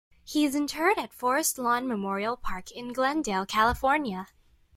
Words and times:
He 0.23 0.45
is 0.45 0.55
interred 0.55 0.97
at 0.97 1.13
Forest 1.13 1.59
Lawn 1.59 1.87
Memorial 1.87 2.35
Park 2.35 2.71
in 2.71 2.91
Glendale, 2.91 3.45
California. 3.45 4.29